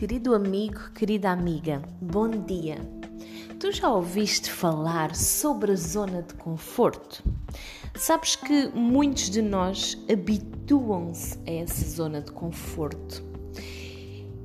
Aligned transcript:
Querido 0.00 0.34
amigo, 0.34 0.92
querida 0.94 1.30
amiga, 1.30 1.82
bom 2.00 2.30
dia. 2.30 2.78
Tu 3.58 3.70
já 3.70 3.92
ouviste 3.92 4.50
falar 4.50 5.14
sobre 5.14 5.72
a 5.72 5.76
zona 5.76 6.22
de 6.22 6.32
conforto? 6.36 7.22
Sabes 7.94 8.34
que 8.34 8.68
muitos 8.68 9.28
de 9.28 9.42
nós 9.42 10.02
habituam-se 10.10 11.38
a 11.46 11.52
essa 11.52 11.86
zona 11.86 12.22
de 12.22 12.32
conforto. 12.32 13.22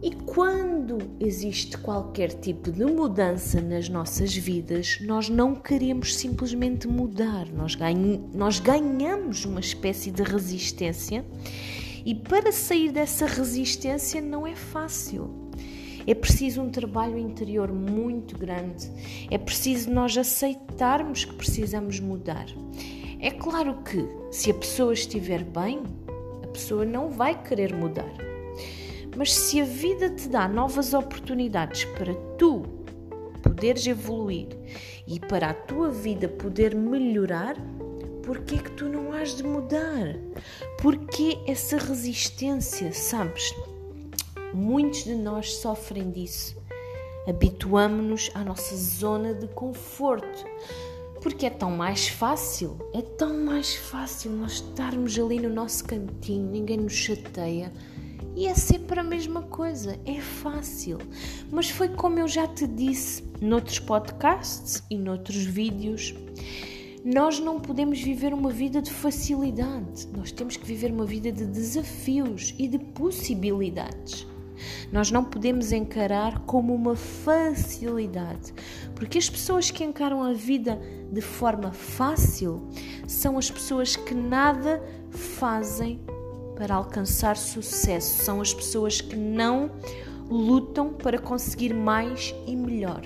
E 0.03 0.11
quando 0.25 0.97
existe 1.21 1.77
qualquer 1.77 2.33
tipo 2.33 2.69
de 2.69 2.83
mudança 2.83 3.61
nas 3.61 3.87
nossas 3.87 4.35
vidas, 4.35 4.97
nós 4.99 5.29
não 5.29 5.55
queremos 5.55 6.17
simplesmente 6.17 6.85
mudar, 6.85 7.47
nós, 7.53 7.77
nós 8.33 8.59
ganhamos 8.59 9.45
uma 9.45 9.61
espécie 9.61 10.11
de 10.11 10.21
resistência 10.21 11.23
e 12.05 12.13
para 12.13 12.51
sair 12.51 12.91
dessa 12.91 13.25
resistência 13.25 14.21
não 14.21 14.45
é 14.45 14.53
fácil. 14.53 15.44
É 16.07 16.13
preciso 16.13 16.61
um 16.61 16.69
trabalho 16.69 17.17
interior 17.17 17.71
muito 17.71 18.37
grande. 18.37 18.91
É 19.31 19.37
preciso 19.37 19.91
nós 19.91 20.17
aceitarmos 20.17 21.25
que 21.25 21.33
precisamos 21.33 21.99
mudar. 21.99 22.45
É 23.19 23.31
claro 23.31 23.81
que, 23.83 24.07
se 24.31 24.51
a 24.51 24.53
pessoa 24.53 24.93
estiver 24.93 25.43
bem, 25.43 25.81
a 26.43 26.47
pessoa 26.47 26.85
não 26.85 27.09
vai 27.09 27.41
querer 27.41 27.73
mudar. 27.73 28.13
Mas 29.17 29.33
se 29.33 29.61
a 29.61 29.65
vida 29.65 30.09
te 30.09 30.27
dá 30.27 30.47
novas 30.47 30.93
oportunidades 30.93 31.85
para 31.85 32.13
tu 32.37 32.63
poderes 33.41 33.87
evoluir 33.87 34.47
e 35.07 35.19
para 35.19 35.51
a 35.51 35.53
tua 35.53 35.89
vida 35.89 36.27
poder 36.27 36.75
melhorar, 36.75 37.55
Porquê 38.25 38.57
que 38.57 38.71
tu 38.71 38.89
não 38.89 39.13
has 39.13 39.37
de 39.37 39.43
mudar? 39.43 40.15
Porquê 40.81 41.37
essa 41.45 41.77
resistência, 41.77 42.91
sabes? 42.91 43.53
Muitos 44.55 45.03
de 45.03 45.15
nós 45.15 45.57
sofrem 45.57 46.09
disso. 46.11 46.55
Habituamos-nos 47.27 48.31
à 48.33 48.41
nossa 48.41 48.73
zona 48.73 49.33
de 49.33 49.49
conforto. 49.49 50.45
Porque 51.21 51.45
é 51.45 51.49
tão 51.49 51.71
mais 51.71 52.07
fácil, 52.07 52.77
é 52.93 53.01
tão 53.01 53.37
mais 53.37 53.75
fácil 53.75 54.31
nós 54.31 54.53
estarmos 54.53 55.19
ali 55.19 55.41
no 55.41 55.49
nosso 55.49 55.83
cantinho, 55.83 56.49
ninguém 56.49 56.77
nos 56.77 56.93
chateia. 56.93 57.73
E 58.33 58.47
é 58.47 58.55
sempre 58.55 58.97
a 58.97 59.03
mesma 59.03 59.41
coisa, 59.41 59.99
é 60.05 60.21
fácil. 60.21 60.99
Mas 61.51 61.69
foi 61.69 61.89
como 61.89 62.19
eu 62.19 62.27
já 62.27 62.47
te 62.47 62.65
disse 62.65 63.25
noutros 63.41 63.79
podcasts 63.79 64.81
e 64.89 64.97
noutros 64.97 65.43
vídeos. 65.43 66.15
Nós 67.03 67.41
não 67.41 67.59
podemos 67.59 67.99
viver 67.99 68.33
uma 68.33 68.51
vida 68.51 68.81
de 68.81 68.91
facilidade, 68.91 70.07
nós 70.15 70.31
temos 70.31 70.55
que 70.55 70.65
viver 70.65 70.91
uma 70.91 71.05
vida 71.05 71.29
de 71.29 71.45
desafios 71.45 72.55
e 72.57 72.69
de 72.69 72.79
possibilidades. 72.79 74.25
Nós 74.91 75.11
não 75.11 75.23
podemos 75.23 75.71
encarar 75.71 76.39
como 76.39 76.73
uma 76.73 76.95
facilidade, 76.95 78.53
porque 78.95 79.17
as 79.17 79.29
pessoas 79.29 79.71
que 79.71 79.83
encaram 79.83 80.23
a 80.23 80.33
vida 80.33 80.79
de 81.11 81.21
forma 81.21 81.71
fácil 81.71 82.67
são 83.07 83.37
as 83.37 83.49
pessoas 83.49 83.95
que 83.95 84.13
nada 84.13 84.81
fazem 85.09 85.99
para 86.55 86.75
alcançar 86.75 87.35
sucesso, 87.35 88.23
são 88.23 88.41
as 88.41 88.53
pessoas 88.53 89.01
que 89.01 89.15
não 89.15 89.71
lutam 90.29 90.93
para 90.93 91.19
conseguir 91.19 91.73
mais 91.73 92.33
e 92.47 92.55
melhor 92.55 93.01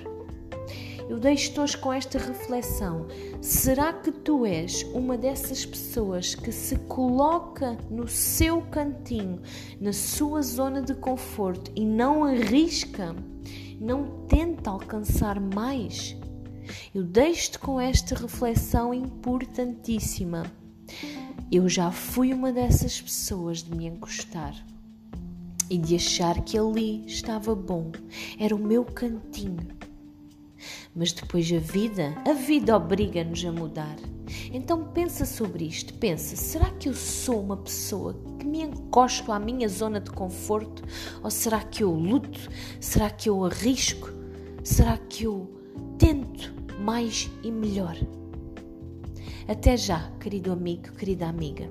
eu 1.10 1.20
deixo-te 1.20 1.60
hoje 1.60 1.76
com 1.76 1.92
esta 1.92 2.20
reflexão. 2.20 3.08
Será 3.42 3.92
que 3.92 4.12
tu 4.12 4.46
és 4.46 4.84
uma 4.94 5.18
dessas 5.18 5.66
pessoas 5.66 6.36
que 6.36 6.52
se 6.52 6.76
coloca 6.76 7.76
no 7.90 8.08
seu 8.08 8.62
cantinho, 8.62 9.42
na 9.82 9.92
sua 9.92 10.44
zona 10.44 10.84
de 10.84 10.94
conforto 10.94 11.72
e 11.76 11.84
não 11.84 12.24
arrisca, 12.24 13.16
não 13.82 14.24
tenta 14.28 14.70
alcançar 14.70 15.40
mais? 15.40 16.16
Eu 16.94 17.04
deixo-te 17.04 17.58
com 17.58 17.82
esta 17.82 18.14
reflexão 18.14 18.94
importantíssima. 18.94 20.44
Eu 21.52 21.68
já 21.68 21.92
fui 21.92 22.32
uma 22.32 22.52
dessas 22.52 23.02
pessoas 23.02 23.64
de 23.64 23.76
me 23.76 23.88
encostar 23.88 24.54
e 25.72 25.78
de 25.80 25.96
achar 25.96 26.40
que 26.44 26.56
ali 26.56 27.04
estava 27.08 27.56
bom, 27.56 27.92
era 28.40 28.56
o 28.56 28.60
meu 28.60 28.86
cantinho 28.86 29.79
mas 30.96 31.12
depois 31.12 31.52
a 31.52 31.60
vida, 31.60 32.16
a 32.28 32.34
vida 32.34 32.76
obriga-nos 32.76 33.44
a 33.46 33.52
mudar. 33.52 33.96
Então 34.52 34.86
pensa 34.94 35.26
sobre 35.26 35.66
isto, 35.66 35.94
pensa, 35.96 36.36
será 36.36 36.70
que 36.72 36.90
eu 36.90 36.94
sou 36.94 37.42
uma 37.42 37.58
pessoa 37.58 38.16
que 38.40 38.46
me 38.46 38.62
encosto 38.62 39.32
à 39.32 39.40
minha 39.40 39.68
zona 39.68 40.00
de 40.00 40.12
conforto? 40.12 40.84
Ou 41.24 41.32
será 41.32 41.62
que 41.62 41.84
eu 41.84 41.92
luto? 41.92 42.50
Será 42.80 43.10
que 43.10 43.30
eu 43.30 43.44
arrisco? 43.44 44.10
Será 44.64 44.98
que 44.98 45.24
eu 45.24 45.50
tento 45.98 46.54
mais 46.80 47.30
e 47.44 47.52
melhor? 47.52 47.98
Até 49.48 49.76
já, 49.76 50.12
querido 50.20 50.52
amigo, 50.52 50.92
querida 50.92 51.28
amiga. 51.28 51.70